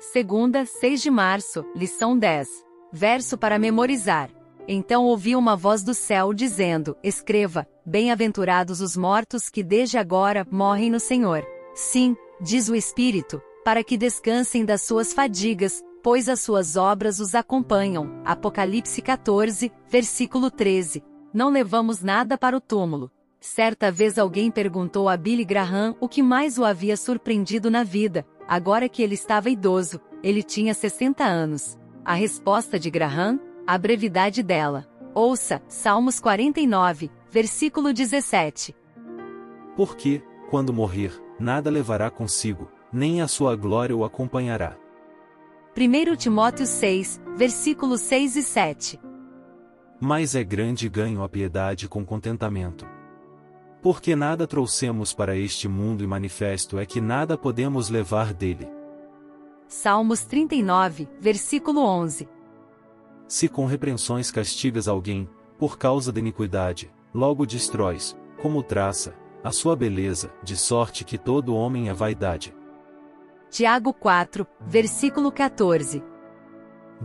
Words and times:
Segunda, 0.00 0.64
6 0.64 1.02
de 1.02 1.10
março, 1.10 1.62
lição 1.76 2.18
10. 2.18 2.48
Verso 2.90 3.36
para 3.36 3.58
memorizar. 3.58 4.30
Então 4.66 5.04
ouvi 5.04 5.36
uma 5.36 5.54
voz 5.54 5.82
do 5.82 5.92
céu 5.92 6.32
dizendo: 6.32 6.96
Escreva: 7.04 7.66
Bem-aventurados 7.84 8.80
os 8.80 8.96
mortos 8.96 9.50
que 9.50 9.62
desde 9.62 9.98
agora 9.98 10.46
morrem 10.50 10.90
no 10.90 10.98
Senhor. 10.98 11.46
Sim, 11.74 12.16
diz 12.40 12.70
o 12.70 12.74
Espírito, 12.74 13.42
para 13.62 13.84
que 13.84 13.98
descansem 13.98 14.64
das 14.64 14.80
suas 14.80 15.12
fadigas, 15.12 15.84
pois 16.02 16.30
as 16.30 16.40
suas 16.40 16.76
obras 16.76 17.20
os 17.20 17.34
acompanham. 17.34 18.22
Apocalipse 18.24 19.02
14, 19.02 19.70
versículo 19.86 20.50
13. 20.50 21.04
Não 21.32 21.50
levamos 21.50 22.00
nada 22.00 22.38
para 22.38 22.56
o 22.56 22.60
túmulo. 22.60 23.10
Certa 23.38 23.90
vez 23.90 24.18
alguém 24.18 24.50
perguntou 24.50 25.10
a 25.10 25.16
Billy 25.16 25.44
Graham 25.44 25.94
o 26.00 26.08
que 26.08 26.22
mais 26.22 26.58
o 26.58 26.64
havia 26.64 26.96
surpreendido 26.96 27.70
na 27.70 27.82
vida, 27.82 28.26
agora 28.50 28.88
que 28.88 29.00
ele 29.00 29.14
estava 29.14 29.48
idoso, 29.48 30.00
ele 30.24 30.42
tinha 30.42 30.74
60 30.74 31.22
anos. 31.22 31.78
A 32.04 32.14
resposta 32.14 32.80
de 32.80 32.90
Graham? 32.90 33.38
A 33.64 33.78
brevidade 33.78 34.42
dela. 34.42 34.88
Ouça, 35.14 35.62
Salmos 35.68 36.18
49, 36.18 37.12
versículo 37.30 37.92
17. 37.92 38.74
Porque, 39.76 40.20
quando 40.50 40.72
morrer, 40.72 41.12
nada 41.38 41.70
levará 41.70 42.10
consigo, 42.10 42.68
nem 42.92 43.22
a 43.22 43.28
sua 43.28 43.54
glória 43.54 43.96
o 43.96 44.04
acompanhará. 44.04 44.76
1 45.76 46.16
Timóteo 46.16 46.66
6, 46.66 47.20
versículos 47.36 48.00
6 48.00 48.34
e 48.34 48.42
7. 48.42 49.00
Mas 50.00 50.34
é 50.34 50.42
grande 50.42 50.88
ganho 50.88 51.22
a 51.22 51.28
piedade 51.28 51.88
com 51.88 52.04
contentamento. 52.04 52.84
Porque 53.82 54.14
nada 54.14 54.46
trouxemos 54.46 55.14
para 55.14 55.36
este 55.36 55.66
mundo 55.66 56.04
e 56.04 56.06
manifesto 56.06 56.78
é 56.78 56.84
que 56.84 57.00
nada 57.00 57.38
podemos 57.38 57.88
levar 57.88 58.34
dele. 58.34 58.68
Salmos 59.66 60.24
39, 60.24 61.08
versículo 61.18 61.80
11. 61.80 62.28
Se 63.26 63.48
com 63.48 63.64
repreensões 63.64 64.30
castigas 64.30 64.88
alguém, 64.88 65.28
por 65.58 65.78
causa 65.78 66.12
da 66.12 66.18
iniquidade, 66.18 66.92
logo 67.14 67.46
destróis, 67.46 68.16
como 68.42 68.62
traça, 68.62 69.14
a 69.42 69.52
sua 69.52 69.74
beleza, 69.76 70.32
de 70.42 70.56
sorte 70.56 71.04
que 71.04 71.16
todo 71.16 71.54
homem 71.54 71.88
é 71.88 71.94
vaidade. 71.94 72.54
Tiago 73.48 73.94
4, 73.94 74.46
versículo 74.60 75.32
14. 75.32 76.02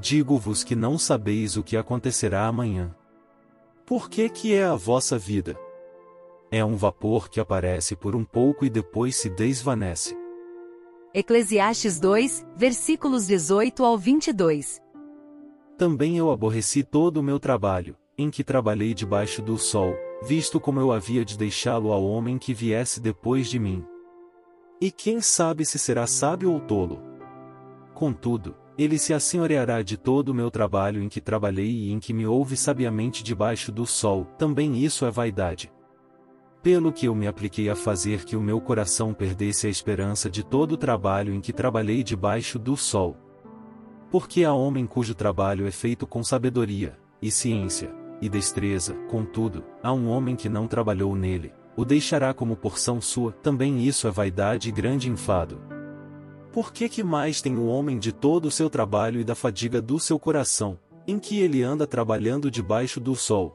Digo-vos 0.00 0.64
que 0.64 0.74
não 0.74 0.98
sabeis 0.98 1.56
o 1.56 1.62
que 1.62 1.76
acontecerá 1.76 2.46
amanhã. 2.46 2.94
Por 3.86 4.10
que 4.10 4.28
que 4.28 4.54
é 4.54 4.64
a 4.64 4.74
vossa 4.74 5.16
vida? 5.16 5.56
É 6.56 6.64
um 6.64 6.76
vapor 6.76 7.28
que 7.28 7.40
aparece 7.40 7.96
por 7.96 8.14
um 8.14 8.24
pouco 8.24 8.64
e 8.64 8.70
depois 8.70 9.16
se 9.16 9.28
desvanece. 9.28 10.16
Eclesiastes 11.12 11.98
2, 11.98 12.46
versículos 12.56 13.26
18 13.26 13.84
ao 13.84 13.98
22. 13.98 14.80
Também 15.76 16.16
eu 16.16 16.30
aborreci 16.30 16.84
todo 16.84 17.16
o 17.16 17.24
meu 17.24 17.40
trabalho, 17.40 17.96
em 18.16 18.30
que 18.30 18.44
trabalhei 18.44 18.94
debaixo 18.94 19.42
do 19.42 19.58
sol, 19.58 19.96
visto 20.22 20.60
como 20.60 20.78
eu 20.78 20.92
havia 20.92 21.24
de 21.24 21.36
deixá-lo 21.36 21.90
ao 21.90 22.04
homem 22.04 22.38
que 22.38 22.54
viesse 22.54 23.00
depois 23.00 23.48
de 23.50 23.58
mim. 23.58 23.84
E 24.80 24.92
quem 24.92 25.20
sabe 25.20 25.64
se 25.64 25.76
será 25.76 26.06
sábio 26.06 26.52
ou 26.52 26.60
tolo? 26.60 27.02
Contudo, 27.94 28.54
ele 28.78 28.96
se 28.96 29.12
assenhoreará 29.12 29.82
de 29.82 29.96
todo 29.96 30.28
o 30.28 30.34
meu 30.34 30.52
trabalho 30.52 31.02
em 31.02 31.08
que 31.08 31.20
trabalhei 31.20 31.88
e 31.88 31.90
em 31.90 31.98
que 31.98 32.12
me 32.12 32.24
ouve 32.24 32.56
sabiamente 32.56 33.24
debaixo 33.24 33.72
do 33.72 33.84
sol, 33.84 34.24
também 34.38 34.78
isso 34.78 35.04
é 35.04 35.10
vaidade. 35.10 35.74
Pelo 36.64 36.90
que 36.90 37.04
eu 37.04 37.14
me 37.14 37.26
apliquei 37.26 37.68
a 37.68 37.76
fazer 37.76 38.24
que 38.24 38.34
o 38.34 38.40
meu 38.40 38.58
coração 38.58 39.12
perdesse 39.12 39.66
a 39.66 39.70
esperança 39.70 40.30
de 40.30 40.42
todo 40.42 40.72
o 40.72 40.76
trabalho 40.78 41.34
em 41.34 41.38
que 41.38 41.52
trabalhei 41.52 42.02
debaixo 42.02 42.58
do 42.58 42.74
sol. 42.74 43.18
Porque 44.10 44.44
há 44.44 44.54
homem 44.54 44.86
cujo 44.86 45.14
trabalho 45.14 45.66
é 45.66 45.70
feito 45.70 46.06
com 46.06 46.24
sabedoria, 46.24 46.98
e 47.20 47.30
ciência, 47.30 47.94
e 48.18 48.30
destreza, 48.30 48.94
contudo, 49.10 49.62
há 49.82 49.92
um 49.92 50.08
homem 50.08 50.34
que 50.34 50.48
não 50.48 50.66
trabalhou 50.66 51.14
nele, 51.14 51.52
o 51.76 51.84
deixará 51.84 52.32
como 52.32 52.56
porção 52.56 52.98
sua, 52.98 53.32
também 53.32 53.86
isso 53.86 54.08
é 54.08 54.10
vaidade 54.10 54.70
e 54.70 54.72
grande 54.72 55.10
enfado. 55.10 55.60
Por 56.50 56.72
que 56.72 56.88
que 56.88 57.02
mais 57.02 57.42
tem 57.42 57.58
o 57.58 57.66
homem 57.66 57.98
de 57.98 58.10
todo 58.10 58.46
o 58.46 58.50
seu 58.50 58.70
trabalho 58.70 59.20
e 59.20 59.24
da 59.24 59.34
fadiga 59.34 59.82
do 59.82 60.00
seu 60.00 60.18
coração, 60.18 60.78
em 61.06 61.18
que 61.18 61.40
ele 61.40 61.62
anda 61.62 61.86
trabalhando 61.86 62.50
debaixo 62.50 62.98
do 62.98 63.14
sol? 63.14 63.54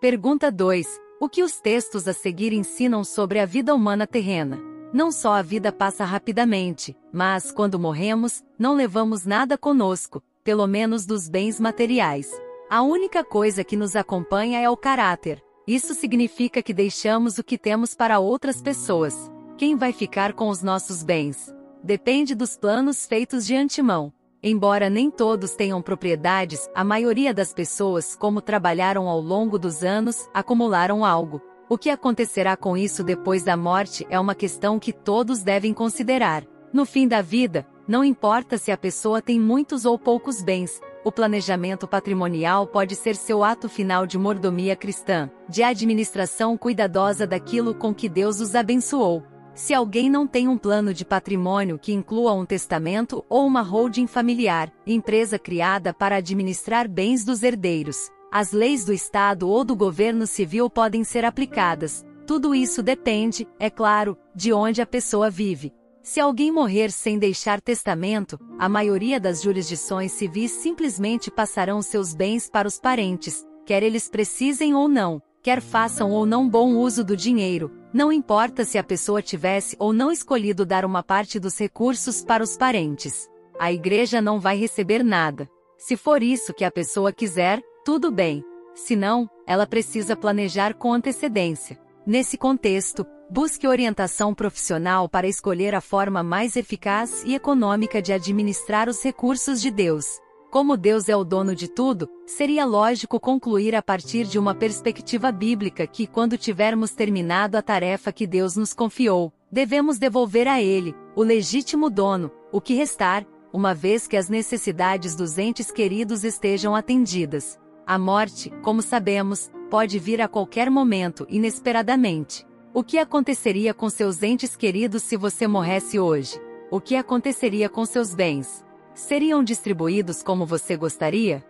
Pergunta 0.00 0.52
2. 0.52 1.03
O 1.24 1.28
que 1.30 1.42
os 1.42 1.58
textos 1.58 2.06
a 2.06 2.12
seguir 2.12 2.52
ensinam 2.52 3.02
sobre 3.02 3.38
a 3.38 3.46
vida 3.46 3.74
humana 3.74 4.06
terrena? 4.06 4.60
Não 4.92 5.10
só 5.10 5.32
a 5.32 5.40
vida 5.40 5.72
passa 5.72 6.04
rapidamente, 6.04 6.94
mas, 7.10 7.50
quando 7.50 7.78
morremos, 7.78 8.44
não 8.58 8.74
levamos 8.74 9.24
nada 9.24 9.56
conosco, 9.56 10.22
pelo 10.44 10.66
menos 10.66 11.06
dos 11.06 11.26
bens 11.26 11.58
materiais. 11.58 12.30
A 12.68 12.82
única 12.82 13.24
coisa 13.24 13.64
que 13.64 13.74
nos 13.74 13.96
acompanha 13.96 14.60
é 14.60 14.68
o 14.68 14.76
caráter, 14.76 15.42
isso 15.66 15.94
significa 15.94 16.62
que 16.62 16.74
deixamos 16.74 17.38
o 17.38 17.42
que 17.42 17.56
temos 17.56 17.94
para 17.94 18.18
outras 18.18 18.60
pessoas. 18.60 19.32
Quem 19.56 19.76
vai 19.76 19.94
ficar 19.94 20.34
com 20.34 20.50
os 20.50 20.62
nossos 20.62 21.02
bens? 21.02 21.50
Depende 21.82 22.34
dos 22.34 22.58
planos 22.58 23.06
feitos 23.06 23.46
de 23.46 23.56
antemão. 23.56 24.12
Embora 24.46 24.90
nem 24.90 25.10
todos 25.10 25.56
tenham 25.56 25.80
propriedades, 25.80 26.68
a 26.74 26.84
maioria 26.84 27.32
das 27.32 27.54
pessoas, 27.54 28.14
como 28.14 28.42
trabalharam 28.42 29.08
ao 29.08 29.18
longo 29.18 29.58
dos 29.58 29.82
anos, 29.82 30.28
acumularam 30.34 31.02
algo. 31.02 31.40
O 31.66 31.78
que 31.78 31.88
acontecerá 31.88 32.54
com 32.54 32.76
isso 32.76 33.02
depois 33.02 33.42
da 33.42 33.56
morte 33.56 34.06
é 34.10 34.20
uma 34.20 34.34
questão 34.34 34.78
que 34.78 34.92
todos 34.92 35.42
devem 35.42 35.72
considerar. 35.72 36.44
No 36.74 36.84
fim 36.84 37.08
da 37.08 37.22
vida, 37.22 37.66
não 37.88 38.04
importa 38.04 38.58
se 38.58 38.70
a 38.70 38.76
pessoa 38.76 39.22
tem 39.22 39.40
muitos 39.40 39.86
ou 39.86 39.98
poucos 39.98 40.42
bens, 40.42 40.78
o 41.02 41.10
planejamento 41.10 41.88
patrimonial 41.88 42.66
pode 42.66 42.96
ser 42.96 43.16
seu 43.16 43.42
ato 43.42 43.66
final 43.66 44.06
de 44.06 44.18
mordomia 44.18 44.76
cristã, 44.76 45.30
de 45.48 45.62
administração 45.62 46.54
cuidadosa 46.58 47.26
daquilo 47.26 47.74
com 47.74 47.94
que 47.94 48.10
Deus 48.10 48.40
os 48.40 48.54
abençoou. 48.54 49.22
Se 49.54 49.72
alguém 49.72 50.10
não 50.10 50.26
tem 50.26 50.48
um 50.48 50.58
plano 50.58 50.92
de 50.92 51.04
patrimônio 51.04 51.78
que 51.78 51.92
inclua 51.92 52.32
um 52.32 52.44
testamento 52.44 53.24
ou 53.28 53.46
uma 53.46 53.62
holding 53.62 54.08
familiar, 54.08 54.72
empresa 54.84 55.38
criada 55.38 55.94
para 55.94 56.16
administrar 56.16 56.88
bens 56.88 57.24
dos 57.24 57.40
herdeiros, 57.44 58.10
as 58.32 58.50
leis 58.50 58.84
do 58.84 58.92
Estado 58.92 59.48
ou 59.48 59.62
do 59.62 59.76
governo 59.76 60.26
civil 60.26 60.68
podem 60.68 61.04
ser 61.04 61.24
aplicadas. 61.24 62.04
Tudo 62.26 62.52
isso 62.52 62.82
depende, 62.82 63.46
é 63.60 63.70
claro, 63.70 64.18
de 64.34 64.52
onde 64.52 64.82
a 64.82 64.86
pessoa 64.86 65.30
vive. 65.30 65.72
Se 66.02 66.18
alguém 66.18 66.50
morrer 66.50 66.90
sem 66.90 67.16
deixar 67.16 67.60
testamento, 67.60 68.36
a 68.58 68.68
maioria 68.68 69.20
das 69.20 69.40
jurisdições 69.40 70.10
civis 70.10 70.50
simplesmente 70.50 71.30
passarão 71.30 71.80
seus 71.80 72.12
bens 72.12 72.50
para 72.50 72.66
os 72.66 72.80
parentes, 72.80 73.46
quer 73.64 73.84
eles 73.84 74.08
precisem 74.08 74.74
ou 74.74 74.88
não, 74.88 75.22
quer 75.44 75.60
façam 75.60 76.10
ou 76.10 76.24
não 76.24 76.48
bom 76.48 76.74
uso 76.76 77.04
do 77.04 77.14
dinheiro, 77.14 77.70
não 77.92 78.10
importa 78.10 78.64
se 78.64 78.78
a 78.78 78.82
pessoa 78.82 79.20
tivesse 79.20 79.76
ou 79.78 79.92
não 79.92 80.10
escolhido 80.10 80.64
dar 80.64 80.86
uma 80.86 81.02
parte 81.02 81.38
dos 81.38 81.58
recursos 81.58 82.24
para 82.24 82.42
os 82.42 82.56
parentes. 82.56 83.28
A 83.60 83.70
igreja 83.70 84.22
não 84.22 84.40
vai 84.40 84.56
receber 84.56 85.04
nada. 85.04 85.46
Se 85.76 85.98
for 85.98 86.22
isso 86.22 86.54
que 86.54 86.64
a 86.64 86.70
pessoa 86.70 87.12
quiser, 87.12 87.60
tudo 87.84 88.10
bem. 88.10 88.42
Se 88.74 88.96
não, 88.96 89.28
ela 89.46 89.66
precisa 89.66 90.16
planejar 90.16 90.72
com 90.74 90.94
antecedência. 90.94 91.78
Nesse 92.06 92.38
contexto, 92.38 93.06
busque 93.30 93.68
orientação 93.68 94.34
profissional 94.34 95.10
para 95.10 95.28
escolher 95.28 95.74
a 95.74 95.80
forma 95.82 96.22
mais 96.22 96.56
eficaz 96.56 97.22
e 97.22 97.34
econômica 97.34 98.00
de 98.00 98.14
administrar 98.14 98.88
os 98.88 99.02
recursos 99.02 99.60
de 99.60 99.70
Deus. 99.70 100.06
Como 100.54 100.76
Deus 100.76 101.08
é 101.08 101.16
o 101.16 101.24
dono 101.24 101.52
de 101.52 101.66
tudo, 101.66 102.08
seria 102.24 102.64
lógico 102.64 103.18
concluir 103.18 103.74
a 103.74 103.82
partir 103.82 104.24
de 104.24 104.38
uma 104.38 104.54
perspectiva 104.54 105.32
bíblica 105.32 105.84
que, 105.84 106.06
quando 106.06 106.38
tivermos 106.38 106.92
terminado 106.92 107.56
a 107.56 107.62
tarefa 107.62 108.12
que 108.12 108.24
Deus 108.24 108.54
nos 108.54 108.72
confiou, 108.72 109.32
devemos 109.50 109.98
devolver 109.98 110.46
a 110.46 110.62
Ele, 110.62 110.94
o 111.16 111.24
legítimo 111.24 111.90
dono, 111.90 112.30
o 112.52 112.60
que 112.60 112.72
restar, 112.72 113.26
uma 113.52 113.74
vez 113.74 114.06
que 114.06 114.16
as 114.16 114.28
necessidades 114.28 115.16
dos 115.16 115.38
entes 115.38 115.72
queridos 115.72 116.22
estejam 116.22 116.72
atendidas. 116.72 117.58
A 117.84 117.98
morte, 117.98 118.48
como 118.62 118.80
sabemos, 118.80 119.50
pode 119.68 119.98
vir 119.98 120.22
a 120.22 120.28
qualquer 120.28 120.70
momento, 120.70 121.26
inesperadamente. 121.28 122.46
O 122.72 122.84
que 122.84 122.96
aconteceria 122.96 123.74
com 123.74 123.90
seus 123.90 124.22
entes 124.22 124.54
queridos 124.54 125.02
se 125.02 125.16
você 125.16 125.48
morresse 125.48 125.98
hoje? 125.98 126.40
O 126.70 126.80
que 126.80 126.94
aconteceria 126.94 127.68
com 127.68 127.84
seus 127.84 128.14
bens? 128.14 128.63
Seriam 128.94 129.42
distribuídos 129.42 130.22
como 130.22 130.46
você 130.46 130.76
gostaria? 130.76 131.44